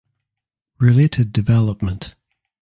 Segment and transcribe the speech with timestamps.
[0.81, 2.15] Related development